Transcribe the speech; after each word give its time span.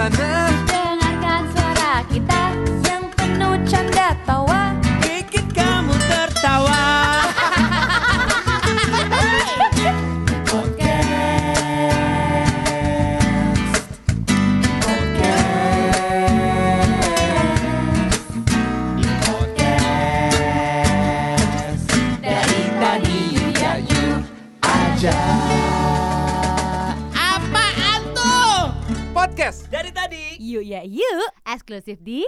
sana 0.00 0.08
Dengarkan 0.08 0.39
Yuk 30.60 30.68
ya 30.68 30.84
yuk, 30.84 31.30
eksklusif 31.48 31.96
di 32.04 32.20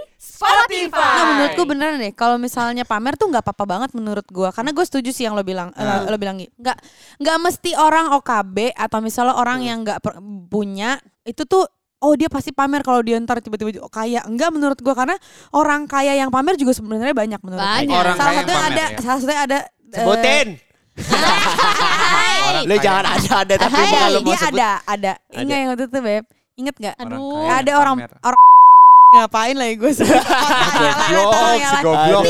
Nah 0.89 1.23
menurutku 1.37 1.63
beneran 1.69 2.01
deh 2.01 2.09
kalau 2.17 2.41
misalnya 2.41 2.81
pamer 2.81 3.13
tuh 3.13 3.29
nggak 3.29 3.45
apa-apa 3.45 3.65
banget 3.69 3.89
menurut 3.93 4.25
gua 4.33 4.49
karena 4.49 4.73
gue 4.73 4.81
setuju 4.81 5.13
sih 5.13 5.29
yang 5.29 5.37
lo 5.37 5.45
bilang 5.45 5.69
eh, 5.77 6.09
lo 6.09 6.17
bilang 6.17 6.41
gitu 6.41 6.49
nggak 6.57 6.77
nggak 7.21 7.37
mesti 7.37 7.77
orang 7.77 8.09
OKB 8.17 8.73
atau 8.73 8.99
misalnya 9.05 9.37
orang 9.37 9.61
yang 9.61 9.85
nggak 9.85 10.01
punya 10.49 10.97
itu 11.29 11.45
tuh 11.45 11.69
oh 12.01 12.13
dia 12.17 12.27
pasti 12.27 12.49
pamer 12.49 12.81
kalau 12.81 13.05
dia 13.05 13.21
ntar 13.21 13.37
tiba-tiba 13.39 13.85
kaya 13.93 14.25
enggak 14.25 14.49
menurut 14.49 14.81
gua 14.81 14.97
karena 14.97 15.15
orang 15.53 15.85
kaya 15.85 16.17
yang 16.17 16.33
pamer 16.33 16.57
juga 16.57 16.73
sebenarnya 16.73 17.13
banyak 17.13 17.39
menurut 17.45 17.61
gua. 17.61 17.77
Banyak. 17.79 17.93
Orang 18.01 18.15
salah 18.17 18.33
satunya 18.33 18.57
pamer 18.57 18.73
ada 18.73 18.83
ya? 18.83 18.97
salah 18.99 19.19
satunya 19.21 19.41
ada 19.45 19.59
eh, 19.61 19.93
Sebutin. 19.93 20.47
Orang 22.43 22.63
Lu 22.69 22.75
jangan 22.77 23.05
ada-ada 23.17 23.55
tapi 23.57 23.81
Hai, 23.81 23.89
kalau 23.97 24.19
mau 24.21 24.29
dia 24.29 24.37
sebut. 24.37 24.57
ada 24.57 24.69
ada 24.85 25.13
Ada. 25.17 25.41
ingat 25.41 25.57
yang 25.57 25.69
waktu 25.73 25.85
itu 25.89 25.99
beb 26.01 26.23
inget 26.55 26.75
nggak 26.75 26.95
Orang 26.97 27.11
Aduh. 27.13 27.33
kaya 27.39 27.53
ada 27.59 27.71
orang 27.75 27.95
pamer. 27.97 28.11
orang 28.21 28.41
ngapain 29.13 29.55
lagi 29.55 29.73
gue 29.75 29.91
Goblok, 31.13 31.59
si 31.59 31.75
goblok. 31.81 32.23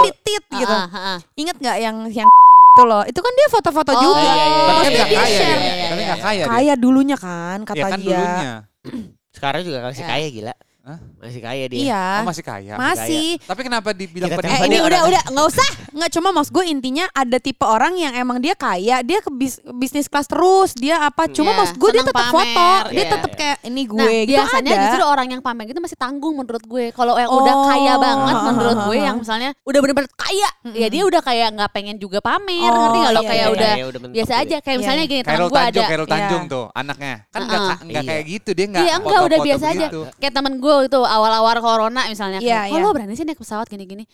Titit 0.00 0.44
gitu 0.50 0.72
Ah, 0.72 0.86
ah, 0.86 0.98
ah. 1.12 1.18
Ingat 1.34 1.56
nggak 1.58 1.76
yang 1.78 1.96
yang 2.10 2.28
itu 2.70 2.82
loh? 2.82 3.02
Itu 3.02 3.18
kan 3.18 3.32
dia 3.32 3.48
foto-foto 3.48 3.90
Oh, 3.90 4.00
juga. 4.00 4.22
iya, 4.22 4.32
iya, 4.32 4.46
iya. 4.46 4.66
Tapi 4.70 4.90
nggak 4.90 5.08
kaya 5.10 5.26
share. 5.28 5.58
Iya, 5.60 5.86
Tapi 5.86 6.02
nggak 6.02 6.20
kaya 6.20 6.40
dia. 6.40 6.48
Kaya 6.48 6.72
dulunya 6.74 7.16
kan 7.16 7.58
kata 7.64 7.76
Ya 7.76 7.84
kan 7.86 7.98
dia. 7.98 8.16
dulunya. 8.16 8.52
Sekarang 9.36 9.60
juga 9.62 9.78
masih 9.84 10.02
Ya. 10.02 10.08
kaya 10.08 10.26
gila. 10.30 10.54
Hah? 10.80 10.96
Masih 11.20 11.40
kaya 11.40 11.64
dia. 11.68 11.80
Iya. 11.86 12.04
Oh 12.16 12.24
masih 12.24 12.40
kaya. 12.42 12.72
Masih. 12.74 13.36
Tapi 13.38 13.60
kenapa 13.60 13.92
dibilang 13.92 14.32
Kita 14.32 14.40
Eh 14.42 14.64
ini 14.64 14.80
udah 14.80 15.00
udah 15.04 15.22
nggak 15.28 15.46
usah 15.46 15.68
nggak 15.90 16.10
cuma 16.10 16.28
mas 16.30 16.48
gue 16.48 16.64
intinya 16.64 17.04
ada 17.12 17.36
tipe 17.36 17.60
orang 17.60 17.92
yang 17.94 18.14
emang 18.14 18.38
dia 18.38 18.54
kaya 18.54 19.02
dia 19.02 19.18
ke 19.18 19.28
bis- 19.28 19.58
bisnis 19.74 20.06
kelas 20.06 20.24
terus 20.24 20.72
dia 20.72 21.02
apa 21.02 21.26
cuma 21.26 21.50
Iya, 21.50 21.58
mas 21.58 21.70
gue 21.72 21.90
dia 21.90 22.00
tetap 22.00 22.16
pamer. 22.16 22.32
foto 22.32 22.68
dia 22.88 22.96
Iya, 22.96 23.10
tetap 23.10 23.28
iya. 23.28 23.36
kayak 23.36 23.56
ini 23.62 23.82
gue 23.84 23.98
Nah, 23.98 24.08
gitu 24.08 24.30
biasanya 24.32 24.70
ada. 24.70 24.82
justru 24.86 25.04
orang 25.04 25.26
yang 25.28 25.42
pamer 25.42 25.64
gitu 25.66 25.78
masih 25.78 25.98
tanggung 25.98 26.34
menurut 26.34 26.64
gue. 26.64 26.84
Kalau 26.90 27.14
yang 27.14 27.28
udah 27.28 27.52
Oh. 27.52 27.66
kaya 27.66 27.94
banget 27.96 28.36
menurut 28.46 28.78
gue 28.82 28.96
yang 28.98 29.16
misalnya 29.22 29.50
udah 29.60 29.78
bener-bener 29.78 30.10
kaya, 30.10 30.48
ya 30.72 30.88
dia 30.88 31.02
udah 31.02 31.20
kayak 31.20 31.48
nggak 31.52 31.70
pengen 31.70 31.96
juga 31.96 32.18
pamer, 32.18 32.64
Oh, 32.64 32.78
ngerti 32.80 32.98
nggak 32.98 33.12
lo 33.12 33.20
iya, 33.20 33.28
kayak 33.28 33.42
iya, 33.42 33.52
udah 33.52 33.72
iya, 33.72 33.86
udah 33.86 34.00
biasa 34.10 34.32
aja. 34.38 34.56
Kayak 34.58 34.70
Iya, 34.70 34.80
misalnya 34.80 35.04
gini 35.04 35.20
teman 35.20 35.38
gue 35.38 35.50
Tanjung, 35.52 35.66
ada. 35.76 35.82
Kairul 35.86 36.08
Tanjung 36.08 36.44
tuh 36.46 36.64
anaknya. 36.72 37.14
Kan 37.28 37.40
nggak 37.44 38.02
kayak 38.02 38.24
gitu 38.24 38.50
dia 38.52 38.66
nggak 38.66 38.80
Iya 38.80 38.94
enggak 38.96 39.10
udah 39.20 39.20
foto-foto 39.36 39.44
biasa 39.44 39.64
aja. 39.68 39.86
Kayak 40.16 40.32
temen 40.32 40.52
gue 40.56 40.69
itu 40.86 40.98
awal-awal 41.00 41.56
corona 41.58 42.06
misalnya. 42.06 42.38
Iya, 42.38 42.46
kayak, 42.46 42.64
iya. 42.70 42.74
Kalau 42.78 42.88
berani 42.94 43.14
sih 43.14 43.26
naik 43.26 43.40
pesawat 43.40 43.66
gini-gini. 43.66 44.04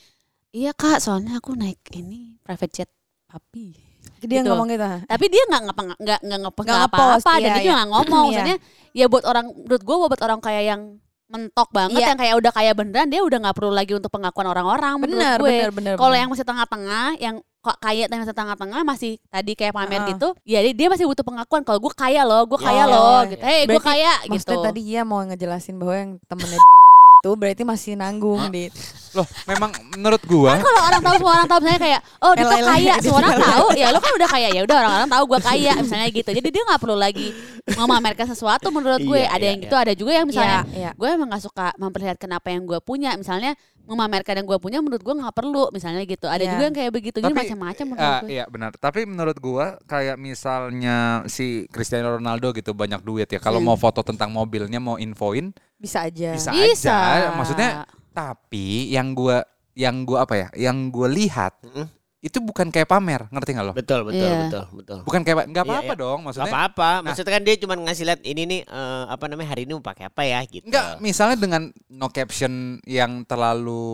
Iya 0.51 0.73
kak, 0.73 1.05
soalnya 1.05 1.37
aku 1.37 1.53
naik 1.53 1.85
ini 1.93 2.41
private 2.41 2.73
jet 2.73 2.91
papi. 3.29 3.77
dia 4.17 4.41
gitu. 4.41 4.49
ngomong 4.49 4.67
gitu 4.73 4.81
Tapi 5.07 5.25
dia 5.29 5.43
nggak 5.45 5.63
ngapa 5.69 5.83
nggak 5.83 5.99
nggak 6.01 6.21
Nggak 6.25 6.41
nggak 6.41 6.41
ngepost, 6.89 6.89
apa-apa 6.89 7.33
dan 7.37 7.43
iya, 7.43 7.53
dia 7.53 7.61
juga 7.61 7.67
iya. 7.69 7.77
nggak 7.77 7.91
ngomong. 7.93 8.25
Iya. 8.27 8.33
Maksudnya 8.33 8.57
ya 8.97 9.07
buat 9.13 9.25
orang 9.29 9.47
menurut 9.53 9.83
gue 9.85 9.97
buat 10.09 10.23
orang 10.25 10.39
kayak 10.41 10.65
yang 10.65 10.83
mentok 11.27 11.69
banget 11.75 12.01
Iya. 12.01 12.07
yang 12.15 12.19
kayak 12.23 12.35
udah 12.39 12.53
kaya 12.55 12.73
beneran 12.73 13.09
dia 13.11 13.21
udah 13.27 13.39
nggak 13.43 13.57
perlu 13.59 13.73
lagi 13.75 13.93
untuk 13.99 14.11
pengakuan 14.15 14.47
orang-orang 14.47 14.95
menurut 15.03 15.19
bener 15.19 15.39
gue. 15.43 15.49
bener 15.51 15.71
bener 15.75 15.95
Kalau 15.99 16.15
yang 16.15 16.29
masih 16.31 16.47
tengah-tengah, 16.47 17.07
yang 17.19 17.37
kok 17.67 17.79
kaya 17.83 18.07
dan 18.07 18.23
masih 18.23 18.31
tengah-tengah 18.31 18.81
masih 18.87 19.19
tadi 19.27 19.53
kayak 19.59 19.75
pamer 19.75 20.07
Heeh. 20.07 20.11
gitu, 20.15 20.29
ya 20.47 20.63
dia, 20.63 20.73
dia 20.73 20.87
masih 20.87 21.05
butuh 21.11 21.27
pengakuan. 21.27 21.67
Kalau 21.67 21.83
gue 21.83 21.93
kaya 21.93 22.23
loh, 22.23 22.47
gue 22.47 22.59
Ya, 22.63 22.67
kaya 22.71 22.85
oh, 22.87 22.91
loh, 22.95 23.19
iya. 23.27 23.31
gitu. 23.35 23.43
Hei, 23.43 23.61
gue 23.67 23.69
Berarti 23.75 23.87
kaya 23.91 24.13
gitu. 24.23 24.31
maksudnya 24.39 24.59
tadi 24.63 24.81
dia 24.87 25.01
mau 25.03 25.21
ngejelasin 25.27 25.75
bahwa 25.77 25.95
yang 25.99 26.11
temennya 26.31 26.59
itu 27.17 27.31
berarti 27.35 27.63
masih 27.67 27.93
nanggung 27.99 28.39
di 28.55 28.71
Loh, 29.17 29.25
memang 29.49 29.73
menurut 29.97 30.21
gua 30.29 30.61
Kan 30.61 30.63
kalau 30.63 30.83
orang 30.93 31.01
tahu 31.01 31.15
semua 31.17 31.33
orang 31.41 31.49
tahu 31.49 31.59
misalnya 31.65 31.83
kayak 31.83 32.01
oh 32.21 32.33
dia 32.37 32.45
tuh 32.45 32.61
kaya 32.61 32.95
semua 33.01 33.19
orang 33.25 33.39
tahu 33.41 33.67
ya 33.73 33.87
lo 33.89 33.99
kan 33.99 34.13
udah 34.13 34.29
kaya 34.29 34.49
ya 34.53 34.61
udah 34.63 34.77
orang-orang 34.85 35.09
tahu 35.09 35.25
gue 35.25 35.41
kaya 35.41 35.73
misalnya 35.81 36.09
gitu 36.13 36.31
jadi 36.37 36.49
dia 36.53 36.63
nggak 36.69 36.81
perlu 36.85 36.97
lagi 37.01 37.27
memamerkan 37.75 38.27
sesuatu 38.29 38.69
menurut 38.69 39.01
gue 39.01 39.21
Iya, 39.25 39.33
ada 39.33 39.41
iya, 39.41 39.49
yang 39.57 39.59
gitu 39.65 39.75
ada 39.75 39.93
juga 39.97 40.13
yang 40.13 40.27
misalnya 40.29 40.61
Iya, 40.69 40.77
iya. 40.77 40.91
gue 40.93 41.09
emang 41.09 41.33
gak 41.33 41.43
suka 41.49 41.67
memperlihatkan 41.81 42.31
apa 42.37 42.49
yang 42.53 42.63
gue 42.69 42.79
punya 42.85 43.17
misalnya 43.17 43.57
memamerkan 43.87 44.35
yang 44.37 44.47
gue 44.47 44.59
punya 44.59 44.79
menurut 44.79 44.99
gue 44.99 45.15
nggak 45.15 45.31
perlu 45.33 45.71
misalnya 45.71 46.03
gitu 46.03 46.27
ada 46.27 46.39
Iya. 46.39 46.51
juga 46.53 46.63
yang 46.65 46.77
kayak 46.77 46.93
begitu 46.93 47.17
jadi 47.19 47.31
Tapi, 47.31 47.41
macam-macam 47.47 47.85
menurut 47.87 48.07
Ah, 48.09 48.21
gue 48.21 48.29
iya 48.29 48.45
benar. 48.47 48.71
Tapi 48.75 49.01
menurut 49.03 49.39
gua 49.39 49.67
kayak 49.85 50.17
misalnya 50.17 50.97
si 51.27 51.47
Cristiano 51.69 52.13
Ronaldo 52.13 52.51
gitu 52.51 52.71
banyak 52.73 53.01
duit 53.01 53.27
ya. 53.27 53.39
Kalau 53.39 53.59
Hmm. 53.59 53.69
mau 53.69 53.77
foto 53.77 54.03
tentang 54.03 54.29
mobilnya 54.29 54.79
mau 54.79 54.97
infoin 54.97 55.55
bisa 55.77 56.03
aja 56.03 56.35
bisa, 56.35 56.51
Bisa. 56.51 56.91
aja. 56.91 57.29
Maksudnya 57.33 57.71
tapi 58.11 58.91
yang 58.91 59.13
gua 59.13 59.47
yang 59.73 60.03
gua 60.03 60.25
apa 60.25 60.35
ya? 60.37 60.49
Yang 60.53 60.77
gua 60.91 61.09
lihat 61.09 61.53
Mm-mm. 61.63 61.87
Itu 62.19 62.39
bukan 62.41 62.69
kayak 62.69 62.87
pamer, 62.87 63.29
ngerti 63.29 63.51
nggak 63.53 63.67
lo? 63.67 63.73
Betul, 63.73 64.01
betul, 64.03 64.25
Iya. 64.25 64.39
betul, 64.45 64.65
betul. 64.75 64.99
Bukan 65.05 65.21
kayak 65.21 65.37
nggak 65.47 65.63
Iya, 65.63 65.71
apa-apa 65.71 65.93
iya. 65.93 66.01
dong 66.01 66.19
Gak 66.19 66.25
maksudnya. 66.27 66.51
apa-apa. 66.51 66.91
Nah. 66.91 67.05
Maksudnya 67.07 67.33
kan 67.33 67.43
dia 67.45 67.55
cuma 67.57 67.75
ngasih 67.77 68.05
lihat 68.05 68.21
ini 68.23 68.43
nih 68.45 68.61
eh, 68.63 69.05
apa 69.07 69.25
namanya 69.27 69.49
hari 69.49 69.63
ini 69.63 69.73
mau 69.73 69.85
pakai 69.85 70.05
apa 70.07 70.23
ya 70.23 70.41
gitu. 70.43 70.65
Enggak, 70.65 70.89
misalnya 70.99 71.37
dengan 71.37 71.63
no 71.89 72.09
caption 72.09 72.53
yang 72.83 73.23
terlalu 73.23 73.85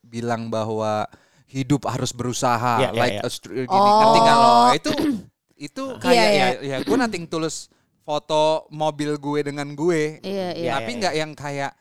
bilang 0.00 0.48
bahwa 0.48 1.04
hidup 1.46 1.84
harus 1.84 2.10
berusaha 2.10 2.80
Iya, 2.80 2.88
iya, 2.88 3.00
like 3.00 3.16
iya. 3.16 3.22
a 3.22 3.28
str- 3.28 3.54
gini, 3.54 3.68
Oh. 3.68 3.98
ngerti 4.00 4.18
nggak 4.18 4.36
lo? 4.36 4.52
Itu 4.72 4.90
itu 5.66 5.82
kayak 5.98 6.26
Iya, 6.26 6.32
ya 6.32 6.46
ya 6.62 6.76
gue 6.80 6.96
nating 6.96 7.26
tulus 7.26 7.68
foto 8.00 8.64
mobil 8.70 9.16
gue 9.16 9.40
dengan 9.44 9.70
gue. 9.72 10.18
iya 10.20 10.52
iya 10.52 10.62
Iya, 10.62 10.72
tapi 10.76 10.90
iya, 10.90 10.98
nggak 11.00 11.14
yang 11.16 11.32
kayak 11.32 11.72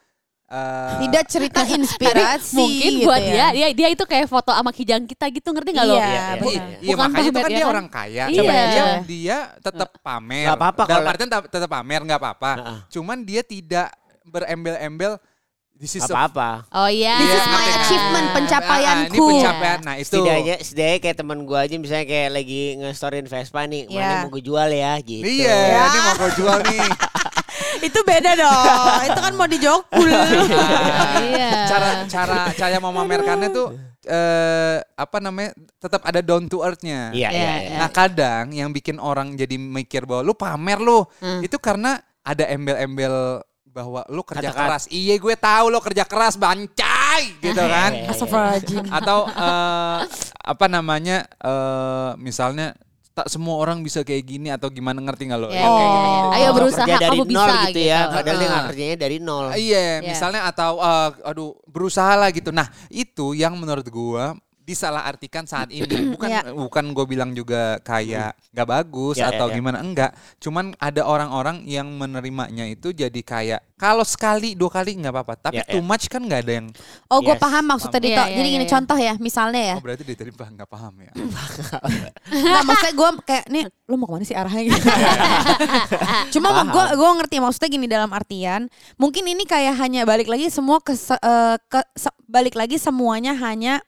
eh, 0.54 0.94
tidak 1.02 1.24
cerita 1.28 1.62
inspirasi 1.76 2.54
mungkin 2.56 2.92
gitu 2.94 3.06
buat 3.06 3.18
ya. 3.20 3.28
dia 3.28 3.48
dia 3.52 3.68
dia 3.74 3.88
itu 3.90 4.04
kayak 4.04 4.28
foto 4.28 4.50
sama 4.50 4.70
kijang 4.70 5.04
kita 5.04 5.26
gitu 5.30 5.50
ngerti 5.50 5.70
nggak 5.72 5.86
lo 5.86 5.96
Iya, 5.96 6.06
Iya, 6.06 6.24
iya, 6.38 6.64
iya, 6.78 6.88
Bukan 6.88 7.08
makanya 7.08 7.24
itu 7.24 7.32
pamer 7.32 7.42
kan 7.42 7.50
ya 7.50 7.52
dia 7.52 7.60
kan? 7.60 7.74
orang 7.74 7.88
kaya. 7.88 8.24
Iya. 8.24 8.38
Coba 8.38 8.54
dia 8.54 8.84
dia 9.04 9.38
tetap 9.60 9.90
pamer. 10.00 10.46
Nggak 10.46 10.60
apa-apa 10.60 10.82
Dalam 10.84 10.94
kalau- 10.96 11.12
artian 11.12 11.30
tetap- 11.50 11.72
pamer 11.74 12.02
nggak 12.04 12.20
apa-apa. 12.20 12.52
Heeh. 12.56 12.78
Cuman 12.90 13.18
dia 13.22 13.42
tidak 13.42 13.90
berembel-embel 14.24 15.18
this 15.74 15.94
is 15.94 16.06
apa-apa. 16.06 16.64
oh 16.70 16.86
iya 16.86 17.18
This 17.18 17.28
is 17.30 17.36
Iya, 17.36 17.44
my 17.44 17.58
nggak? 17.58 17.76
achievement, 17.78 18.14
Ah, 18.16 18.22
ini 18.24 18.36
pencapaianku. 18.38 19.26
pencapaian. 19.28 19.80
Nah, 19.82 19.96
itu 19.98 20.08
Setidaknya, 20.14 20.56
setidaknya 20.60 21.00
kayak 21.02 21.18
teman 21.18 21.40
gua 21.44 21.60
aja 21.62 21.76
misalnya 21.76 22.06
kayak 22.06 22.30
lagi 22.32 22.62
nge-storyin 22.78 23.26
Vespa 23.26 23.62
nih, 23.66 23.82
Iya. 23.86 24.00
mana 24.00 24.16
mau 24.22 24.30
gue 24.30 24.44
jual 24.44 24.70
ya 24.70 24.94
gitu. 25.02 25.26
Iya, 25.26 25.50
Ya. 25.50 25.82
ini 25.84 26.00
mau 26.00 26.16
gue 26.16 26.32
jual 26.36 26.58
nih. 26.64 26.82
itu 27.84 28.00
beda 28.02 28.32
dong 28.34 29.00
itu 29.04 29.20
kan 29.20 29.34
mau 29.34 29.46
dijokul 29.46 30.08
iya 31.28 31.68
cara 31.68 31.90
cara 32.08 32.38
cara 32.50 32.78
memamerkannya 32.80 33.50
tuh 33.50 33.68
eh 34.04 34.78
apa 34.94 35.18
namanya 35.18 35.52
tetap 35.78 36.04
ada 36.04 36.20
down 36.20 36.44
to 36.46 36.60
earth-nya. 36.60 37.16
Iya, 37.16 37.30
iya, 37.30 37.40
Iya, 37.40 37.54
iya. 37.64 37.78
Nah 37.80 37.90
kadang 37.90 38.52
yang 38.52 38.68
bikin 38.70 39.00
orang 39.00 39.32
jadi 39.34 39.56
mikir 39.56 40.04
bahwa 40.04 40.20
lu 40.22 40.34
pamer 40.34 40.76
lu 40.78 41.08
Hmm. 41.20 41.40
itu 41.40 41.56
karena 41.56 41.96
ada 42.20 42.44
embel-embel 42.46 43.40
bahwa 43.66 44.04
lu 44.06 44.20
kerja 44.22 44.52
Kata-kata. 44.52 44.68
keras. 44.76 44.84
Iya 44.88 45.16
gue 45.16 45.36
tahu 45.36 45.66
lo 45.68 45.80
kerja 45.80 46.04
keras 46.04 46.36
bancai 46.36 47.24
gitu 47.40 47.56
kan. 47.58 47.96
Iya, 47.96 47.96
iya, 47.96 48.04
iya. 48.04 48.12
Astagfirullahaladzim 48.12 48.84
Atau 48.92 49.20
eh, 49.26 49.98
apa 50.44 50.66
namanya 50.68 51.18
eh 51.40 52.12
misalnya 52.20 52.76
tak 53.14 53.30
semua 53.30 53.62
orang 53.62 53.86
bisa 53.86 54.02
kayak 54.02 54.26
gini 54.26 54.50
atau 54.50 54.74
gimana 54.74 54.98
ngerti 54.98 55.30
nggak 55.30 55.40
lo? 55.40 55.48
Yang 55.54 55.62
kayak 55.70 55.86
iya, 55.86 56.02
gitu. 56.02 56.30
Ayo 56.34 56.48
berusaha, 56.58 56.86
kerja 56.90 56.98
dari 56.98 57.18
kamu 57.22 57.24
nol 57.30 57.30
bisa 57.30 57.54
gitu, 57.70 57.80
ya. 57.80 58.00
gitu. 58.02 58.10
Padahal 58.10 58.26
dia 58.26 58.34
Heeh. 58.42 58.50
nggak 58.50 58.66
kerjanya 58.74 58.98
dari 58.98 59.18
nol. 59.22 59.46
Iya, 59.54 59.58
Iya. 59.62 59.94
misalnya 60.02 60.42
atau 60.50 60.72
eh, 60.82 61.10
aduh 61.30 61.52
berusaha 61.70 62.14
lah 62.18 62.30
gitu. 62.34 62.50
Nah, 62.50 62.68
itu 62.90 63.38
yang 63.38 63.54
menurut 63.54 63.86
gua 63.94 64.34
disalahartikan 64.64 65.44
saat 65.44 65.70
ini. 65.70 65.86
Bukan 66.16 66.30
Iya. 66.30 66.42
bukan 66.50 66.86
gue 66.92 67.06
bilang 67.06 67.32
juga 67.32 67.78
kayak 67.80 68.34
nggak 68.50 68.68
bagus 68.68 69.18
Ya, 69.18 69.30
atau 69.30 69.48
ya, 69.48 69.52
ya. 69.52 69.56
gimana 69.56 69.78
enggak. 69.80 70.12
Cuman 70.38 70.72
ada 70.76 71.04
orang-orang 71.04 71.62
yang 71.64 71.86
menerimanya 71.90 72.66
itu 72.66 72.90
jadi 72.90 73.22
kayak 73.22 73.62
kalau 73.76 74.02
sekali 74.02 74.56
dua 74.56 74.72
kali 74.72 74.96
nggak 74.96 75.12
apa-apa, 75.12 75.34
tapi 75.38 75.60
Ya, 75.60 75.68
ya. 75.68 75.74
too 75.76 75.84
much 75.84 76.08
kan 76.08 76.24
nggak 76.24 76.42
ada 76.42 76.54
yang 76.58 76.68
oh 77.08 77.20
gue 77.20 77.36
Yes. 77.36 77.42
paham 77.42 77.64
maksudnya 77.68 78.00
Iya, 78.00 78.08
Dito 78.08 78.24
iya, 78.24 78.34
jadi 78.34 78.40
iya, 78.42 78.56
gini 78.56 78.66
iya. 78.66 78.72
contoh 78.72 78.98
ya 78.98 79.14
misalnya 79.20 79.62
ya 79.62 79.76
oh 79.76 79.84
berarti 79.84 80.04
diterima 80.04 80.46
nggak 80.50 80.70
paham 80.70 80.94
ya. 80.98 81.12
Nggak, 82.34 82.64
maksudnya 82.64 82.94
gue 82.94 83.10
kayak 83.24 83.46
nih 83.50 83.64
lu 83.86 83.96
mau 83.96 84.08
ke 84.08 84.14
mana 84.16 84.26
sih 84.26 84.34
arahnya 84.34 84.62
gitu. 84.66 84.80
Cuma 86.34 86.48
gue 86.64 86.86
gue 86.96 87.10
ngerti 87.20 87.36
maksudnya 87.38 87.70
gini 87.70 87.86
dalam 87.86 88.10
artian 88.10 88.68
mungkin 88.96 89.24
ini 89.26 89.44
kayak 89.44 89.76
hanya 89.78 90.02
balik 90.04 90.26
lagi 90.26 90.48
semua 90.48 90.80
ke, 90.80 90.94
eh, 90.96 91.56
ke 91.68 91.80
se- 91.94 92.16
balik 92.26 92.56
lagi 92.56 92.78
semuanya 92.78 93.36
hanya 93.36 93.84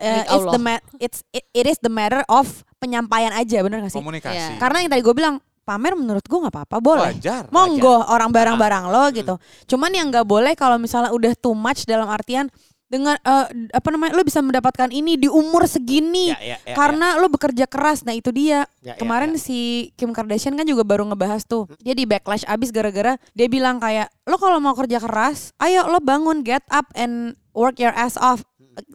eh, 0.00 0.08
Milik 0.10 0.24
it's 0.24 0.32
Allah. 0.34 0.52
the 0.52 0.60
ma- 0.60 0.84
it's 0.98 1.18
it, 1.30 1.44
it 1.52 1.66
is 1.68 1.78
the 1.78 1.92
matter 1.92 2.24
of 2.26 2.48
penyampaian 2.76 3.30
aja 3.30 3.60
bener 3.60 3.84
gak 3.84 3.92
sih? 3.92 4.00
Komunikasi. 4.00 4.34
Iya. 4.34 4.46
Karena 4.56 4.80
yang 4.80 4.90
tadi 4.90 5.02
gue 5.04 5.14
bilang 5.14 5.36
pamer 5.60 5.94
menurut 5.94 6.24
gue 6.24 6.38
nggak 6.40 6.54
apa-apa 6.56 6.76
boleh. 6.80 7.12
Wajar. 7.14 7.46
Monggo 7.52 8.02
orang 8.08 8.32
barang-barang 8.32 8.84
lo 8.88 9.04
gitu. 9.12 9.34
Cuman 9.68 9.92
yang 9.92 10.08
nggak 10.08 10.26
boleh 10.26 10.56
kalau 10.56 10.80
misalnya 10.80 11.12
udah 11.12 11.36
too 11.36 11.52
much 11.52 11.84
dalam 11.84 12.08
artian 12.08 12.48
dengan 12.90 13.14
eh, 13.22 13.46
apa 13.70 13.88
namanya 13.94 14.18
lo 14.18 14.26
bisa 14.26 14.42
mendapatkan 14.42 14.90
ini 14.90 15.14
di 15.14 15.30
umur 15.30 15.62
segini 15.70 16.34
Ya, 16.34 16.42
ya, 16.42 16.56
ya, 16.66 16.74
karena 16.74 17.22
lo 17.22 17.30
bekerja 17.30 17.70
keras. 17.70 18.02
Nah 18.02 18.18
itu 18.18 18.34
dia. 18.34 18.66
Ya, 18.82 18.82
ya, 18.82 18.94
Kemarin 18.98 19.38
ya. 19.38 19.38
si 19.38 19.58
Kim 19.94 20.10
Kardashian 20.10 20.58
kan 20.58 20.66
juga 20.66 20.82
baru 20.82 21.06
ngebahas 21.06 21.46
tuh. 21.46 21.70
Dia 21.78 21.94
di 21.94 22.02
backlash 22.02 22.42
abis 22.50 22.74
gara-gara 22.74 23.14
dia 23.30 23.46
bilang 23.46 23.78
kayak 23.78 24.10
lo 24.26 24.42
kalau 24.42 24.58
mau 24.58 24.74
kerja 24.74 24.98
keras, 24.98 25.54
ayo 25.62 25.86
lo 25.86 26.02
bangun 26.02 26.42
get 26.42 26.66
up 26.66 26.90
and 26.98 27.38
work 27.54 27.78
your 27.78 27.94
ass 27.94 28.18
off 28.18 28.42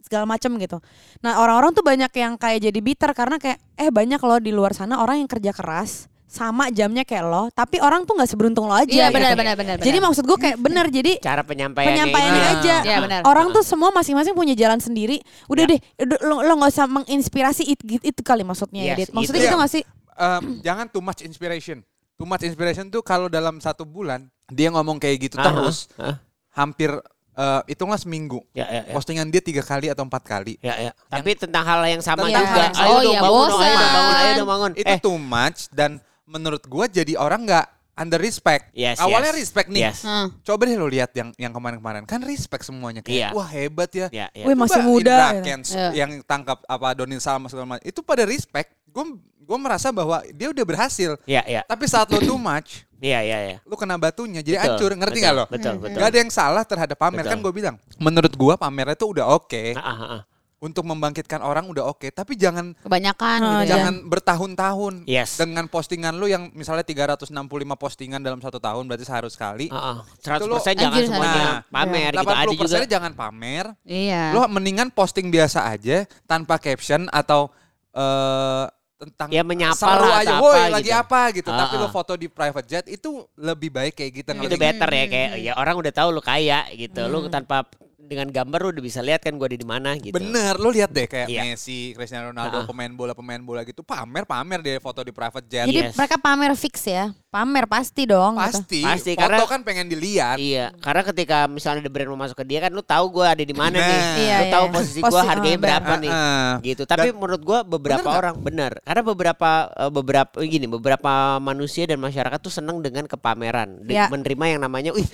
segala 0.02 0.24
macem 0.24 0.50
gitu. 0.56 0.78
Nah 1.20 1.38
orang-orang 1.38 1.72
tuh 1.72 1.82
banyak 1.82 2.12
yang 2.12 2.34
kayak 2.36 2.60
jadi 2.62 2.78
bitter 2.78 3.10
karena 3.12 3.36
kayak 3.36 3.58
eh 3.74 3.90
banyak 3.90 4.18
loh 4.18 4.38
di 4.38 4.50
luar 4.50 4.72
sana 4.72 4.98
orang 4.98 5.22
yang 5.22 5.28
kerja 5.28 5.50
keras 5.50 6.06
sama 6.26 6.68
jamnya 6.68 7.06
kayak 7.06 7.22
lo, 7.24 7.48
tapi 7.54 7.78
orang 7.78 8.02
tuh 8.02 8.18
nggak 8.18 8.28
seberuntung 8.28 8.66
lo 8.66 8.74
aja. 8.74 8.90
Iya 8.90 9.08
gitu. 9.08 9.16
benar 9.16 9.32
benar 9.38 9.54
benar. 9.56 9.76
Jadi 9.78 9.98
maksud 10.02 10.26
gue 10.26 10.36
kayak 10.36 10.58
bener 10.58 10.84
jadi 10.90 11.12
Cara 11.22 11.40
penyampaiannya 11.40 11.96
penyampaiannya 11.96 12.42
ini. 12.44 12.54
aja. 12.60 12.76
Iya, 12.82 12.96
benar. 13.00 13.20
Orang 13.24 13.54
tuh 13.54 13.62
semua 13.62 13.88
masing-masing 13.88 14.34
punya 14.34 14.52
jalan 14.52 14.76
sendiri. 14.76 15.22
Udah 15.46 15.64
Ya. 15.64 15.78
deh, 15.78 15.80
lo 16.26 16.42
lo 16.42 16.52
nggak 16.58 16.72
usah 16.74 16.86
menginspirasi 16.90 17.62
itu, 17.64 17.82
itu 18.02 18.20
kali 18.20 18.42
maksudnya 18.42 18.82
ya, 18.84 18.92
Yes, 18.92 18.98
Dit. 18.98 19.08
Maksudnya 19.14 19.40
itu. 19.40 19.48
gitu 19.48 19.56
nggak 19.56 19.72
sih? 19.72 19.82
Em, 20.12 20.42
jangan 20.60 20.86
too 20.90 21.00
much 21.00 21.22
inspiration. 21.22 21.80
Too 22.16 22.26
much 22.26 22.42
inspiration 22.42 22.90
tuh 22.90 23.00
kalau 23.00 23.30
dalam 23.30 23.62
satu 23.62 23.86
bulan 23.86 24.26
dia 24.50 24.68
ngomong 24.68 24.98
kayak 24.98 25.30
gitu 25.30 25.36
Aha, 25.38 25.46
terus, 25.46 25.86
ah. 25.96 26.18
hampir 26.52 26.90
eh, 27.36 27.60
hitunglah 27.68 27.96
seminggu. 27.96 28.40
Ya, 28.50 28.64
ya, 28.66 28.80
ya. 28.88 28.92
Postingan 28.92 29.28
dia 29.28 29.38
tiga 29.38 29.60
kali 29.60 29.86
atau 29.86 30.02
empat 30.02 30.24
kali. 30.24 30.56
Ya, 30.58 30.74
ya. 30.80 30.90
Tapi 31.06 31.36
tentang 31.36 31.62
hal 31.62 31.84
yang 31.84 32.00
sama 32.00 32.24
Tentang 32.24 32.42
juga. 32.42 32.50
hal 32.50 32.64
yang 32.64 32.74
Ayo 32.74 32.80
sama. 32.80 32.88
Oh, 32.88 32.98
dong 32.98 33.12
iya, 33.12 33.20
bangun, 33.20 33.46
dong, 33.46 33.60
ayo 33.60 33.74
dong 33.76 33.92
bangun, 33.92 34.14
ayo 34.16 34.30
dong 34.32 34.48
bangun. 34.48 34.70
Itu 34.74 34.88
Eh, 34.88 34.98
too 34.98 35.18
much 35.20 35.58
dan 35.70 35.90
menurut 36.24 36.62
gua 36.64 36.88
jadi 36.88 37.14
orang 37.14 37.44
nggak 37.44 37.66
under 37.96 38.20
respect. 38.20 38.72
Yes, 38.72 39.00
Awalnya 39.00 39.32
yes. 39.32 39.40
respect 39.40 39.68
nih. 39.68 39.82
Yes. 39.88 40.04
Hmm. 40.04 40.28
Coba 40.40 40.68
deh 40.68 40.76
lo 40.76 40.84
lihat 40.84 41.16
yang 41.16 41.32
yang 41.36 41.48
kemarin-kemarin 41.50 42.04
kan 42.04 42.20
respect 42.20 42.64
semuanya 42.64 43.00
Iya. 43.00 43.30
kayak 43.30 43.30
wah 43.32 43.48
hebat 43.48 43.90
ya. 43.90 44.06
Ya, 44.12 44.26
ya. 44.32 44.44
Wih, 44.44 44.52
masih 44.52 44.80
muda, 44.84 45.32
Indra 45.32 45.56
Iya. 45.64 45.88
yang 45.92 46.10
tangkap 46.24 46.60
apa 46.64 46.92
Donny 46.92 47.16
Salma 47.16 47.48
segala 47.48 47.76
macam 47.76 47.84
itu 47.84 48.00
pada 48.00 48.24
respect. 48.28 48.72
Gue 48.88 49.16
gue 49.46 49.58
merasa 49.60 49.94
bahwa 49.94 50.20
dia 50.34 50.50
udah 50.50 50.64
berhasil. 50.66 51.14
Ya, 51.24 51.40
ya. 51.46 51.62
Tapi 51.62 51.86
saat 51.86 52.10
lo 52.10 52.18
too 52.18 52.36
much, 52.36 52.82
Iya, 52.98 53.20
iya, 53.20 53.38
iya. 53.44 53.56
lu 53.62 53.74
kena 53.74 53.94
batunya 53.94 54.40
jadi 54.40 54.56
Betul, 54.56 54.68
hancur. 54.72 54.90
Ngerti 54.94 55.12
betul, 55.12 55.22
nggak 55.22 55.34
lo? 55.34 55.44
Betul, 55.46 55.74
betul. 55.78 55.96
Gak 55.96 56.08
ada 56.08 56.18
yang 56.18 56.30
salah 56.30 56.62
terhadap 56.62 56.96
pamer 56.96 57.20
Betul. 57.20 57.30
kan 57.30 57.38
gue 57.40 57.52
bilang. 57.52 57.76
Menurut 57.96 58.32
gue 58.32 58.54
pamernya 58.54 58.94
tuh 58.94 59.12
udah 59.12 59.26
oke 59.30 59.64
Ah, 59.74 59.84
ah, 59.84 60.02
ah. 60.10 60.22
untuk 60.56 60.82
membangkitkan 60.82 61.38
orang 61.38 61.64
udah 61.66 61.84
oke. 61.86 62.08
Tapi 62.08 62.32
jangan 62.34 62.72
Kebanyakan 62.78 63.38
Oh, 63.38 63.50
gitu 63.52 63.62
ya. 63.62 63.68
jangan 63.70 63.94
bertahun-tahun 64.02 64.94
Yes. 65.04 65.36
dengan 65.36 65.64
postingan 65.66 66.16
lu 66.16 66.26
yang 66.26 66.48
misalnya 66.50 66.82
365 66.82 67.28
postingan 67.74 68.18
dalam 68.18 68.40
satu 68.40 68.56
tahun 68.56 68.82
berarti 68.82 69.04
sehari 69.04 69.28
sekali. 69.28 69.66
Ah, 69.68 70.00
ah. 70.00 70.34
Itu 70.34 70.48
lo- 70.48 70.56
100% 70.56 70.72
jangan 70.74 70.96
Anjir, 70.96 71.06
semuanya 71.06 71.36
Nah, 71.36 71.58
pamer 71.68 72.10
gitu. 72.10 72.18
Ada 72.18 72.32
80 72.48 72.56
juga. 72.80 72.88
jangan 72.88 73.12
pamer. 73.12 73.64
Iya. 73.82 74.22
Lo 74.32 74.48
mendingan 74.48 74.88
posting 74.90 75.28
biasa 75.28 75.68
aja 75.68 75.96
tanpa 76.24 76.56
caption 76.56 77.06
atau 77.10 77.52
eh 77.92 78.64
tentang 78.96 79.28
Ya, 79.28 79.44
menyapa 79.44 79.76
seru 79.76 80.08
lah 80.08 80.24
aja, 80.24 80.34
woi 80.40 80.56
apa 80.56 80.72
lagi 80.72 80.88
gitu." 80.88 80.96
apa 80.96 81.20
gitu. 81.36 81.50
Ah, 81.52 81.58
Tapi 81.68 81.74
lo 81.76 81.88
foto 81.92 82.12
di 82.16 82.28
private 82.32 82.66
jet 82.66 82.84
itu 82.88 83.28
lebih 83.36 83.68
baik 83.68 83.92
kayak 83.92 84.12
gitu. 84.24 84.30
itu 84.32 84.56
better 84.56 84.88
ya 84.88 85.04
kayak 85.06 85.30
ya 85.40 85.52
orang 85.60 85.76
udah 85.76 85.92
tahu 85.92 86.08
lu 86.16 86.22
kaya 86.24 86.64
gitu. 86.72 87.04
Lu 87.06 87.28
tanpa 87.28 87.68
dengan 88.06 88.30
gambar 88.30 88.58
lu 88.60 88.68
udah 88.70 88.84
bisa 88.84 89.02
lihat 89.02 89.20
kan 89.20 89.34
gua 89.34 89.46
ada 89.46 89.54
di 89.54 89.66
mana 89.66 89.94
gitu. 89.94 90.14
Bener, 90.14 90.54
lo 90.56 90.70
lihat 90.70 90.88
deh 90.88 91.04
kayak 91.04 91.26
Iya. 91.26 91.42
Messi, 91.44 91.90
Cristiano 91.92 92.30
Ronaldo, 92.30 92.62
Ah. 92.62 92.64
pemain 92.64 92.88
bola 92.88 93.12
pemain 93.12 93.38
bola 93.38 93.60
gitu 93.62 93.82
pamer 93.82 94.22
pamer 94.22 94.58
deh 94.60 94.78
foto 94.78 95.02
di 95.02 95.10
private 95.10 95.44
jet. 95.44 95.66
Jadi 95.66 95.78
Yes. 95.82 95.94
mereka 95.94 96.16
pamer 96.16 96.54
fix 96.54 96.80
ya. 96.82 97.10
Pamer 97.26 97.66
pasti 97.66 98.06
dong. 98.06 98.38
gitu. 98.38 98.48
Pasti, 98.48 98.80
Pasti, 98.80 99.12
foto 99.12 99.28
karena- 99.28 99.44
kan 99.44 99.60
pengen 99.60 99.86
dilihat. 99.86 100.38
Iya, 100.38 100.72
karena 100.78 101.02
ketika 101.04 101.44
misalnya 101.46 101.82
ada 101.82 101.90
brand 101.90 102.08
mau 102.08 102.18
masuk 102.18 102.36
ke 102.36 102.46
dia 102.46 102.58
kan 102.60 102.70
lu 102.70 102.80
tahu 102.80 103.10
gua 103.10 103.34
ada 103.34 103.42
di 103.42 103.52
mana 103.52 103.74
Nah. 103.74 103.84
nih. 103.84 104.00
Iya, 104.16 104.36
lu 104.38 104.44
iya. 104.46 104.52
tahu 104.52 104.64
posisi 104.70 105.00
gua 105.02 105.10
Posi- 105.12 105.28
harganya 105.28 105.58
ah, 105.58 105.62
berapa 105.62 105.90
benar. 105.90 106.00
nih. 106.00 106.10
Ah. 106.14 106.52
Gitu. 106.62 106.82
Tapi 106.82 107.08
Dan- 107.10 107.18
menurut 107.18 107.42
gua 107.42 107.58
beberapa 107.60 108.00
Bener 108.02 108.16
orang 108.16 108.36
benar. 108.38 108.72
Karena 108.80 109.02
beberapa 109.04 109.50
eh, 109.68 109.90
beberapa 109.90 110.36
gini, 110.40 110.66
beberapa 110.66 111.12
manusia 111.38 111.84
dan 111.84 111.98
masyarakat 111.98 112.38
tuh 112.38 112.48
seneng 112.48 112.80
dengan 112.80 113.04
kepameran, 113.04 113.84
Ya. 113.84 114.08
menerima 114.08 114.44
yang 114.48 114.60
namanya 114.62 114.90
wih 114.92 115.04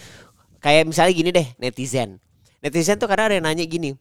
kayak 0.59 0.87
misalnya 0.87 1.11
gini 1.11 1.31
deh, 1.33 1.49
netizen. 1.57 2.23
Netizen 2.63 2.97
tuh 2.97 3.07
kadang 3.07 3.27
ada 3.27 3.35
yang 3.35 3.45
nanya 3.45 3.65
gini. 3.65 3.99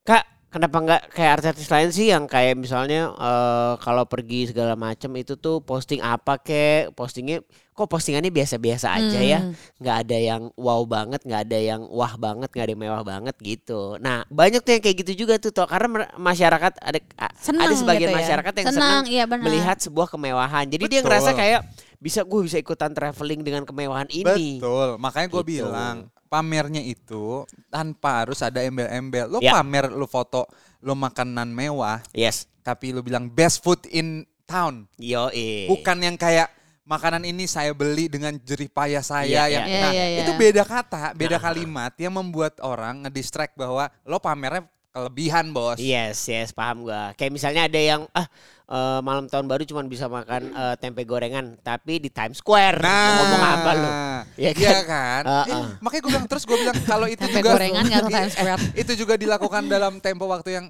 Kak, 0.00 0.24
kenapa 0.48 0.76
nggak 0.80 1.02
kayak 1.12 1.32
artis 1.44 1.68
lain 1.68 1.92
sih 1.92 2.08
yang 2.08 2.24
kayak 2.24 2.56
misalnya 2.56 3.12
eh, 3.12 3.72
kalau 3.78 4.02
pergi 4.04 4.48
segala 4.48 4.72
macam 4.72 5.12
itu 5.14 5.36
tuh 5.36 5.60
posting 5.60 6.00
apa 6.00 6.40
kek, 6.40 6.90
postingnya 6.92 7.44
kok 7.70 7.88
postingannya 7.88 8.28
biasa-biasa 8.28 8.92
aja 8.92 9.20
ya, 9.20 9.40
Hmm. 9.40 9.56
nggak 9.78 9.96
ada 10.04 10.16
yang 10.18 10.42
wow 10.52 10.84
banget, 10.84 11.24
nggak 11.24 11.40
ada 11.44 11.58
yang 11.58 11.80
wah 11.86 12.12
banget, 12.14 12.48
nggak 12.48 12.64
ada 12.66 12.72
yang 12.72 12.82
mewah 12.82 13.02
banget 13.02 13.36
gitu. 13.38 13.96
Nah 13.96 14.24
banyak 14.28 14.60
tuh 14.60 14.72
yang 14.74 14.82
kayak 14.82 14.96
gitu 15.00 15.12
juga 15.18 15.36
tuh, 15.36 15.48
toh 15.48 15.64
karena 15.64 15.88
masyarakat 16.12 16.72
ada 16.76 16.98
Seneng 17.36 17.64
ada 17.64 17.72
sebagian 17.72 18.00
gitu 18.02 18.12
ya. 18.12 18.20
masyarakat 18.20 18.52
yang 18.54 18.66
Senang, 18.68 18.80
senang 18.80 19.04
iya 19.06 19.24
benar. 19.24 19.44
melihat 19.44 19.76
sebuah 19.76 20.08
kemewahan. 20.08 20.64
Jadi 20.66 20.84
dia 20.86 21.00
Betul. 21.00 21.08
ngerasa 21.08 21.30
kayak 21.32 21.60
bisa 21.96 22.20
gue 22.20 22.40
bisa 22.42 22.56
ikutan 22.56 22.92
traveling 22.92 23.40
dengan 23.40 23.64
kemewahan 23.64 24.08
ini. 24.08 24.60
Betul, 24.60 24.96
makanya 24.96 25.28
gue 25.30 25.42
Gitu. 25.42 25.64
bilang 25.64 26.08
pamernya 26.30 26.78
itu 26.80 27.42
tanpa 27.68 28.22
harus 28.24 28.38
ada 28.40 28.62
embel-embel. 28.62 29.26
Lo 29.26 29.38
Ya. 29.42 29.58
pamer, 29.58 29.90
lo 29.90 30.06
foto, 30.06 30.46
lo 30.80 30.94
makanan 30.94 31.50
mewah, 31.50 31.98
Yes. 32.14 32.46
tapi 32.62 32.94
lo 32.94 33.02
bilang 33.02 33.26
best 33.26 33.60
food 33.66 33.82
in 33.90 34.22
town. 34.46 34.86
Yo 34.94 35.26
Bukan 35.66 35.98
yang 35.98 36.14
kayak 36.14 36.54
makanan 36.86 37.26
ini 37.26 37.50
saya 37.50 37.74
beli 37.74 38.06
dengan 38.06 38.34
jerih 38.38 38.70
payah 38.70 39.02
saya 39.02 39.46
Iya, 39.46 39.58
yang 39.58 39.66
iya. 39.66 39.82
nah, 39.82 39.92
Iya, 39.94 40.06
iya, 40.06 40.18
itu 40.22 40.32
iya. 40.34 40.38
beda 40.38 40.62
kata, 40.62 41.14
beda 41.14 41.38
kalimat 41.38 41.92
yang 41.98 42.14
membuat 42.14 42.58
orang 42.62 43.06
ngedistract 43.06 43.54
bahwa 43.54 43.90
lo 44.02 44.18
pamernya 44.18 44.66
kelebihan, 44.90 45.50
Bos. 45.50 45.78
Yes, 45.78 46.26
yes, 46.26 46.50
paham 46.50 46.84
gua. 46.84 47.14
Kayak 47.14 47.32
misalnya 47.32 47.62
ada 47.66 47.80
yang 47.80 48.02
ah 48.10 48.26
eh, 48.66 49.00
malam 49.00 49.26
tahun 49.26 49.46
baru 49.46 49.62
cuma 49.62 49.82
bisa 49.84 50.06
makan 50.06 50.50
eh, 50.50 50.74
tempe 50.76 51.02
gorengan 51.02 51.54
tapi 51.60 51.98
di 51.98 52.10
Times 52.10 52.38
Square. 52.38 52.78
Nah, 52.78 53.08
Ngomong 53.16 53.42
apa 53.44 53.70
lu? 53.72 53.88
Iya 54.36 54.50
Iya 54.52 54.70
kan? 54.82 54.84
kan? 54.86 55.22
Ah, 55.26 55.44
Eh, 55.46 55.64
makanya 55.80 56.00
gue 56.00 56.10
bilang 56.10 56.26
terus 56.26 56.44
gue 56.44 56.56
bilang 56.56 56.76
kalau 56.84 57.06
itu 57.06 57.22
Tempe 57.22 57.38
juga 57.38 57.50
gorengan 57.54 57.84
ke 57.86 58.00
Times 58.08 58.32
Square. 58.34 58.62
itu 58.82 58.92
juga 58.94 59.14
dilakukan 59.14 59.62
dalam 59.66 59.98
tempo 59.98 60.26
waktu 60.26 60.50
yang 60.54 60.66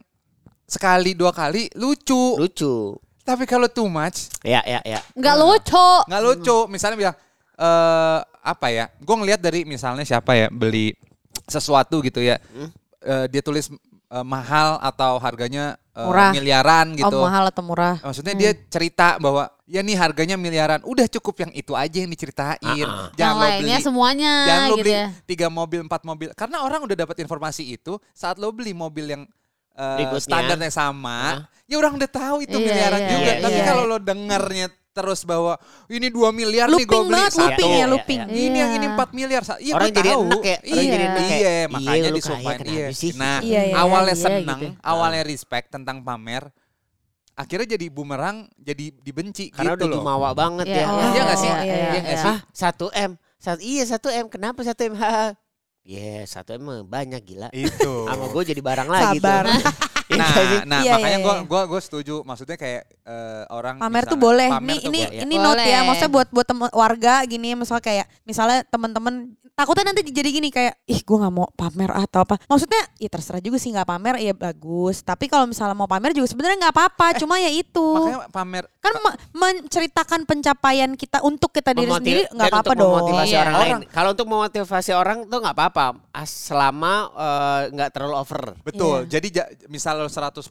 sekali 0.64 1.17
dua 1.17 1.32
kali 1.32 1.72
lucu. 1.75 2.37
Lucu. 2.37 2.96
Tapi 3.20 3.44
kalau 3.44 3.69
too 3.69 3.87
much 3.87 4.32
Ya, 4.43 4.61
ya, 4.64 4.81
ya. 4.82 5.00
Nggak 5.14 5.37
lucu. 5.38 5.88
nggak 6.08 6.22
lucu. 6.22 6.56
Misalnya 6.69 6.96
bilang 6.99 7.17
eh 7.56 8.19
apa 8.41 8.67
ya? 8.69 8.89
Gue 9.00 9.17
ngelihat 9.17 9.41
dari 9.41 9.65
misalnya 9.65 10.05
siapa 10.05 10.32
ya 10.32 10.48
beli 10.48 10.93
sesuatu 11.44 12.00
gitu 12.00 12.20
ya. 12.20 12.36
Hmm? 12.53 12.69
Eh, 13.00 13.27
dia 13.29 13.41
tulis 13.41 13.69
eh, 14.10 14.24
mahal 14.26 14.76
atau 14.82 15.17
harganya 15.17 15.79
eh, 15.94 16.02
Murah. 16.02 16.31
miliaran 16.34 16.86
gitu. 16.98 17.14
Oh 17.14 17.24
mahal 17.24 17.48
atau 17.48 17.62
murah? 17.62 17.96
Maksudnya 18.02 18.34
dia 18.34 18.50
cerita 18.69 19.17
bahwa 19.17 19.46
ya 19.64 19.81
nih 19.81 19.96
harganya 19.96 20.34
miliaran. 20.34 20.82
Udah 20.82 21.06
cukup 21.06 21.46
yang 21.48 21.52
itu 21.55 21.72
aja 21.79 21.96
yang 22.02 22.10
diceritain. 22.10 22.58
Ah. 22.60 22.74
Yang 22.74 22.90
Jangan 23.17 23.34
lo 23.34 23.43
lainnya 23.46 23.76
beli 23.79 23.86
semuanya 23.86 24.32
Jangan 24.46 24.67
lo 24.67 24.76
gitu 24.76 24.82
beli 24.82 24.93
ya. 24.93 25.06
tiga 25.24 25.46
mobil, 25.48 25.81
empat 25.86 26.02
mobil. 26.02 26.29
Karena 26.34 26.56
orang 26.67 26.81
udah 26.84 26.96
dapat 26.98 27.17
informasi 27.22 27.62
itu 27.70 27.96
saat 28.10 28.36
lo 28.36 28.50
beli 28.50 28.74
mobil 28.74 29.06
yang 29.06 29.22
eh, 29.79 29.96
Berikutnya. 30.02 30.20
standarnya 30.26 30.70
sama, 30.74 31.46
ya 31.70 31.79
orang 31.79 31.94
udah 31.94 32.10
tahu 32.10 32.43
itu 32.44 32.56
Iya, 32.58 32.67
miliaran 32.67 33.00
iya, 33.00 33.10
juga. 33.14 33.32
iya, 33.32 33.43
Tapi 33.46 33.58
iya. 33.62 33.67
kalau 33.67 33.82
lo 33.86 33.96
dengarnya 34.02 34.67
terus 34.91 35.23
bahwa 35.23 35.55
ini 35.87 36.06
2 36.06 36.19
miliar 36.31 36.67
nih 36.67 36.82
gue 36.82 36.82
Looping 36.85 37.06
beli 37.06 37.15
banget, 37.17 37.32
satu. 37.32 37.47
looping 37.47 37.70
ya, 37.70 37.77
Iya, 37.77 37.87
looping. 37.87 38.20
iya, 38.20 38.35
Ini 38.43 38.56
yang 38.56 38.70
Iya. 38.70 38.77
ini 38.77 38.87
4 38.91 39.09
miliar. 39.13 39.43
Sa- 39.43 39.56
Iya 39.56 39.73
Orang 39.73 39.89
jadi 39.89 40.01
tahu. 40.05 40.23
enak 40.23 40.41
ya, 40.41 40.56
orang 40.56 40.67
Iya, 40.67 40.82
jadi 40.91 41.05
enak 41.06 41.17
kayak, 41.20 41.31
iya, 41.31 41.51
iya, 41.51 41.67
makanya 41.69 42.09
lu 42.11 42.17
disumpahin. 42.17 42.61
Iya. 42.67 42.87
sih? 42.91 43.11
Nah, 43.15 43.39
Iya, 43.41 43.61
iya, 43.65 43.75
awalnya 43.77 44.13
iya, 44.13 44.20
seneng, 44.20 44.59
gitu. 44.61 44.67
awalnya 44.82 45.23
respect 45.23 45.67
tentang 45.70 45.97
pamer. 46.01 46.43
Akhirnya 47.32 47.69
jadi 47.70 47.87
bumerang, 47.89 48.37
jadi 48.55 48.85
dibenci 48.93 49.49
Karena 49.49 49.73
gitu 49.73 49.79
udah 49.79 49.87
loh. 49.89 49.97
jumawa 49.97 50.29
banget 50.35 50.67
Iya, 50.69 50.77
ya. 50.77 50.87
oh, 50.87 50.99
Iya 51.09 51.20
nggak 51.25 51.39
sih? 51.39 51.49
iya, 51.49 51.56
iya, 51.56 51.73
Iya 51.73 52.01
nggak 52.03 52.05
iya. 52.11 52.20
sih? 52.20 52.29
Ah, 52.29 52.39
1 52.53 52.87
M. 52.93 53.11
Satu, 53.41 53.61
iya 53.63 53.85
1 53.87 54.09
M. 54.13 54.27
Kenapa 54.29 54.61
1 54.61 54.85
M? 54.85 54.94
Iya, 55.81 56.29
1 56.29 56.53
M 56.53 56.63
mah 56.63 56.81
banyak 56.85 57.23
gila. 57.25 57.49
Itu. 57.51 58.05
Sama 58.05 58.29
gue 58.29 58.43
jadi 58.44 58.61
barang 58.61 58.85
lagi 58.87 59.17
Sabar. 59.17 59.44
tuh. 59.49 59.56
Iya 60.10 60.19
Nah, 60.19 60.62
nah 60.67 60.81
Iya, 60.81 60.93
makanya 60.93 61.19
gue 61.20 61.34
iya. 61.36 61.44
gua 61.44 61.62
gua 61.64 61.81
setuju. 61.81 62.14
Maksudnya 62.20 62.55
kayak 62.55 62.82
eh, 63.00 63.43
orang 63.48 63.79
Pamer 63.79 64.05
tuh 64.05 64.19
boleh. 64.19 64.48
pamer 64.48 64.67
Ini 64.67 64.76
tuh 64.76 64.88
ini 64.88 65.00
boleh. 65.00 65.22
ini 65.22 65.34
note 65.36 65.64
ya. 65.64 65.81
Maksudnya 65.82 66.10
buat 66.10 66.29
buat 66.29 66.46
temen, 66.46 66.69
warga 66.69 67.22
gini 67.24 67.55
misalnya 67.55 67.81
kayak 67.81 68.06
misalnya 68.22 68.62
teman-teman 68.64 69.14
takutnya 69.52 69.93
nanti 69.93 70.00
jadi 70.02 70.31
gini 70.31 70.48
kayak 70.48 70.72
ih 70.84 70.98
gue 70.98 71.17
nggak 71.17 71.31
mau 71.31 71.46
pamer 71.50 71.90
atau 71.93 72.24
apa. 72.24 72.40
Maksudnya 72.43 72.81
ya 72.96 73.08
terserah 73.08 73.38
juga 73.38 73.56
sih 73.56 73.70
nggak 73.70 73.84
pamer 73.84 74.14
ya 74.19 74.32
bagus. 74.32 74.98
Tapi 75.00 75.26
kalau 75.26 75.44
misalnya 75.44 75.74
mau 75.74 75.86
pamer 75.86 76.10
juga 76.10 76.26
sebenarnya 76.26 76.58
nggak 76.60 76.74
apa-apa. 76.74 77.06
Cuma 77.17 77.36
ya 77.36 77.48
itu 77.48 77.86
Makanya 77.86 78.26
pamer 78.29 78.64
kan 78.81 78.93
me- 78.96 79.19
menceritakan 79.36 80.24
pencapaian 80.24 80.90
kita 80.94 81.20
untuk 81.20 81.50
kita 81.50 81.70
diri 81.70 81.84
Memotiv- 81.84 82.00
sendiri 82.00 82.22
nggak 82.31 82.40
dan 82.40 82.55
apa-apa 82.55 82.70
untuk 82.70 82.81
dong. 82.81 82.93
memotivasi 82.94 83.29
Iya. 83.29 83.40
orang, 83.40 83.55
Orang- 83.55 83.69
lain. 83.76 83.93
Kalau 83.93 84.10
untuk 84.10 84.26
memotivasi 84.26 84.90
orang 84.93 85.19
tuh 85.26 85.38
nggak 85.38 85.55
apa-apa, 85.55 85.84
as- 86.10 86.38
selama 86.43 86.93
eh, 87.12 87.60
nggak 87.70 87.90
terlalu 87.90 88.17
over. 88.17 88.43
betul. 88.62 88.96
Iya. 89.02 89.08
Jadi 89.10 89.29
ja- 89.31 89.50
misal 89.69 90.00
kalau 90.01 90.09
100% 90.09 90.49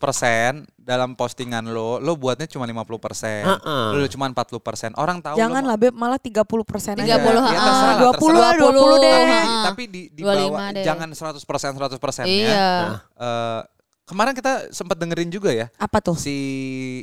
dalam 0.77 1.17
postingan 1.17 1.65
lo, 1.65 1.97
lo 1.97 2.13
buatnya 2.13 2.45
cuma 2.45 2.69
50%. 2.69 3.49
Heeh. 3.49 3.85
Lo 3.91 4.05
cuma 4.05 4.29
40%. 4.29 4.93
Orang 4.93 5.25
tahu 5.25 5.33
Jangan 5.33 5.65
lo 5.65 5.69
lah 5.73 5.77
Beb, 5.81 5.97
malah 5.97 6.21
30 6.21 6.45
persen 6.61 6.93
aja. 6.93 7.17
30, 7.17 7.41
Iya, 7.41 7.57
ha. 7.57 7.65
terserah 7.65 7.89
lah, 7.89 8.13
20 8.13 8.29
lah, 8.29 8.51
terserah. 8.53 8.53
20 8.61 8.95
deh. 8.95 9.09
Tapi, 9.09 9.33
Ha. 9.33 9.63
tapi 9.65 9.83
di, 9.89 10.01
di 10.13 10.21
25 10.21 10.29
bawah 10.29 10.67
deh. 10.69 10.85
jangan 10.85 11.09
100% 11.09 11.73
100% 11.73 12.25
ya. 12.25 12.29
Iya. 12.29 12.69
Eh, 13.17 13.61
kemarin 14.05 14.33
kita 14.37 14.53
sempat 14.69 14.97
dengerin 14.97 15.29
juga 15.29 15.49
ya 15.49 15.69
Apa 15.77 15.97
tuh? 15.97 16.13
si 16.13 16.33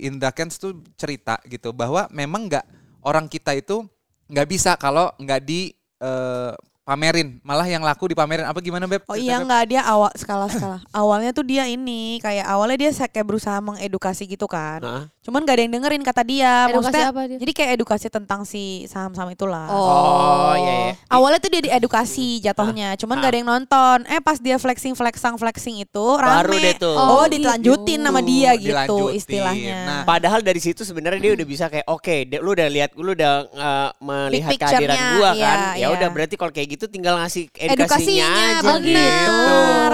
Indra 0.02 0.30
Kents 0.30 0.58
tuh 0.58 0.78
cerita 0.94 1.38
gitu 1.46 1.70
bahwa 1.70 2.06
memang 2.10 2.46
nggak 2.46 2.66
orang 3.02 3.26
kita 3.26 3.54
itu 3.54 3.86
nggak 4.26 4.46
bisa 4.46 4.74
kalau 4.74 5.10
nggak 5.16 5.38
di 5.40 5.70
eh, 5.98 6.52
pamerin 6.86 7.42
malah 7.42 7.66
yang 7.66 7.82
laku 7.82 8.14
dipamerin 8.14 8.46
apa 8.46 8.62
gimana 8.62 8.86
beb? 8.86 9.02
Oh 9.10 9.18
iya 9.18 9.42
Beb. 9.42 9.50
enggak 9.50 9.62
dia 9.66 9.82
awal 9.82 10.14
skala 10.14 10.46
skala. 10.46 10.78
Awalnya 10.94 11.34
tuh 11.34 11.42
dia 11.42 11.66
ini 11.66 12.22
kayak 12.22 12.46
awalnya 12.46 12.86
dia 12.86 12.90
kayak 12.94 13.26
berusaha 13.26 13.58
mengedukasi 13.58 14.30
gitu 14.30 14.46
kan. 14.46 14.78
Heeh. 14.80 15.04
Cuman 15.26 15.42
gak 15.42 15.58
ada 15.58 15.62
yang 15.66 15.74
dengerin 15.74 16.02
kata 16.06 16.22
dia. 16.22 16.70
Edukasi 16.70 16.78
Maksudnya 16.86 17.08
apa 17.10 17.22
dia? 17.26 17.38
jadi 17.42 17.52
kayak 17.52 17.70
edukasi 17.74 18.06
tentang 18.06 18.40
si 18.46 18.86
saham-saham 18.86 19.34
itulah. 19.34 19.66
Oh, 19.74 20.54
iya, 20.54 20.74
iya. 20.86 20.92
Awalnya 21.10 21.42
tuh 21.42 21.50
dia 21.50 21.62
diedukasi 21.66 22.38
jatuhnya, 22.46 22.94
cuman 22.94 23.18
gak 23.18 23.30
ada 23.34 23.38
yang 23.42 23.50
nonton. 23.50 23.96
Eh 24.06 24.22
pas 24.22 24.38
dia 24.38 24.54
flexing 24.54 24.94
flexing 24.94 25.34
flexing 25.34 25.76
itu 25.82 26.06
Baru 26.14 26.54
rame. 26.54 26.62
deh 26.62 26.74
tuh. 26.78 26.94
Oh, 26.94 27.14
Oh, 27.16 27.26
dilanjutin 27.26 27.98
gitu. 27.98 28.06
sama 28.06 28.20
dia 28.22 28.50
gitu 28.54 28.70
Dilanjutin. 28.76 29.18
istilahnya. 29.18 29.78
Nah, 29.82 30.00
Padahal 30.06 30.44
dari 30.44 30.60
situ 30.62 30.84
sebenarnya 30.84 31.18
dia 31.18 31.32
udah 31.32 31.46
bisa 31.48 31.64
kayak 31.66 31.88
oke, 31.88 32.16
de- 32.28 32.38
lu 32.44 32.52
udah 32.52 32.68
lihat, 32.68 32.90
lu 32.94 33.10
udah 33.16 33.32
uh, 33.50 33.90
melihat 33.98 34.52
kehadiran 34.54 34.98
gua 35.16 35.30
iya, 35.32 35.42
kan. 35.48 35.58
Ya 35.74 35.78
iya. 35.80 35.86
udah 35.90 36.08
berarti 36.12 36.34
kalau 36.36 36.52
kayak 36.52 36.68
gitu 36.75 36.75
tinggal 36.84 37.16
ngasih 37.16 37.48
edukasinya, 37.48 37.72
Edukasinya, 37.72 38.28
aja. 38.28 38.68
bener. 38.76 38.92
gitu. 38.92 39.32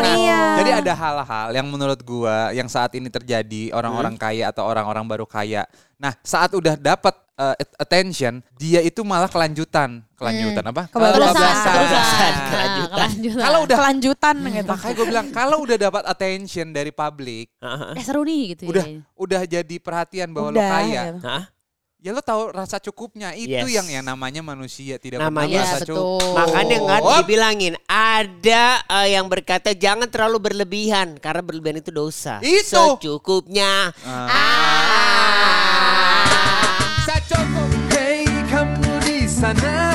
Nah, 0.02 0.16
iya. 0.18 0.40
Jadi 0.58 0.70
ada 0.82 0.92
hal-hal 0.92 1.48
yang 1.54 1.66
menurut 1.70 2.00
gua 2.02 2.50
yang 2.50 2.66
saat 2.66 2.90
ini 2.98 3.06
terjadi 3.06 3.70
orang-orang 3.70 4.18
Hmm. 4.18 4.22
kaya 4.26 4.50
atau 4.50 4.66
orang-orang 4.66 5.06
baru 5.06 5.22
kaya. 5.22 5.62
Nah, 5.94 6.10
saat 6.26 6.50
udah 6.50 6.74
dapat 6.74 7.14
uh, 7.38 7.54
attention, 7.78 8.42
dia 8.58 8.82
itu 8.82 9.06
malah 9.06 9.30
kelanjutan. 9.30 10.02
Kelanjutan 10.18 10.64
apa? 10.66 10.90
Kebablasan. 10.90 11.38
Nah, 11.38 11.62
kelanjutan. 11.62 12.32
kelanjutan. 12.90 13.38
Kalau 13.38 13.58
udah 13.62 13.76
kelanjutan 13.78 14.34
gitu. 14.42 14.66
makanya 14.66 14.94
gue 14.94 15.06
bilang 15.06 15.26
kalau 15.30 15.56
udah 15.62 15.76
dapat 15.78 16.02
attention 16.04 16.66
dari 16.70 16.90
publik, 16.90 17.54
eh 17.94 18.02
seru 18.02 18.26
nih 18.26 18.58
gitu 18.58 18.70
udah 18.70 18.82
ya. 18.82 18.98
udah 19.14 19.42
jadi 19.46 19.76
perhatian 19.78 20.34
bahwa 20.34 20.50
lo 20.50 20.58
Udah, 20.58 20.70
kaya. 20.74 21.02
gitu. 21.06 21.18
Ya 22.02 22.10
lo 22.10 22.18
tahu 22.18 22.50
rasa 22.50 22.82
cukupnya 22.82 23.30
itu 23.30 23.46
Yes. 23.54 23.70
yang 23.70 23.86
ya 23.86 24.02
namanya 24.02 24.42
manusia 24.42 24.98
tidak 24.98 25.22
Namanya- 25.22 25.62
merasa 25.62 25.86
betul. 25.86 26.18
cukup. 26.18 26.34
Makanya 26.34 26.76
nggak 26.82 26.98
Oh, 27.00 27.14
dibilangin 27.22 27.74
ada 27.86 28.64
uh, 28.90 29.06
yang 29.06 29.30
berkata 29.30 29.70
jangan 29.70 30.10
terlalu 30.10 30.50
berlebihan 30.50 31.14
karena 31.22 31.46
berlebihan 31.46 31.78
itu 31.78 31.94
dosa. 31.94 32.42
Itu. 32.42 32.98
Secukupnya. 32.98 33.94
Secukup. 37.06 37.70
Hey 37.94 38.26
kamu 38.50 38.82
di 39.06 39.18
sana. 39.30 39.91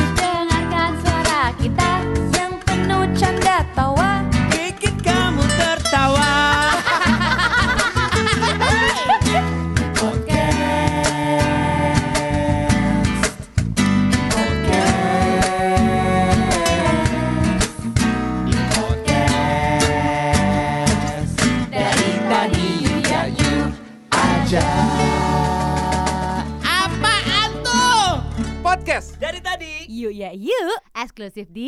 Podcast. 31.27 31.51
Dari 31.51 31.66